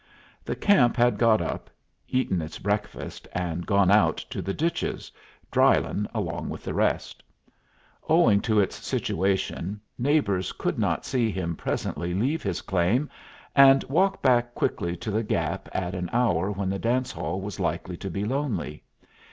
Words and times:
The 0.43 0.55
camp 0.55 0.97
had 0.97 1.19
got 1.19 1.43
up, 1.43 1.69
eaten 2.07 2.41
its 2.41 2.57
breakfast, 2.57 3.27
and 3.33 3.67
gone 3.67 3.91
out 3.91 4.17
to 4.31 4.41
the 4.41 4.51
ditches, 4.51 5.11
Drylyn 5.51 6.07
along 6.11 6.49
with 6.49 6.63
the 6.63 6.73
rest. 6.73 7.21
Owing 8.09 8.41
to 8.41 8.59
its 8.59 8.77
situation, 8.83 9.79
neighbors 9.99 10.53
could 10.53 10.79
not 10.79 11.05
see 11.05 11.29
him 11.29 11.55
presently 11.55 12.15
leave 12.15 12.41
his 12.41 12.63
claim 12.63 13.11
and 13.55 13.83
walk 13.83 14.23
back 14.23 14.55
quickly 14.55 14.95
to 14.97 15.11
the 15.11 15.21
Gap 15.21 15.69
at 15.71 15.93
an 15.93 16.09
hour 16.11 16.49
when 16.49 16.71
the 16.71 16.79
dance 16.79 17.11
hall 17.11 17.39
was 17.39 17.59
likely 17.59 17.95
to 17.97 18.09
be 18.09 18.25
lonely. 18.25 18.81